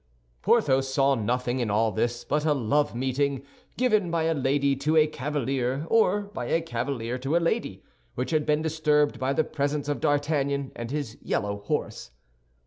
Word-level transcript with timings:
Porthos 0.41 0.91
saw 0.91 1.13
nothing 1.13 1.59
in 1.59 1.69
all 1.69 1.91
this 1.91 2.23
but 2.23 2.43
a 2.43 2.55
love 2.55 2.95
meeting, 2.95 3.45
given 3.77 4.09
by 4.09 4.23
a 4.23 4.33
lady 4.33 4.75
to 4.77 4.97
a 4.97 5.05
cavalier, 5.05 5.85
or 5.91 6.21
by 6.21 6.45
a 6.45 6.59
cavalier 6.59 7.19
to 7.19 7.35
a 7.35 7.37
lady, 7.37 7.83
which 8.15 8.31
had 8.31 8.43
been 8.43 8.63
disturbed 8.63 9.19
by 9.19 9.31
the 9.31 9.43
presence 9.43 9.87
of 9.87 9.99
D'Artagnan 10.01 10.71
and 10.75 10.89
his 10.89 11.19
yellow 11.21 11.57
horse. 11.65 12.09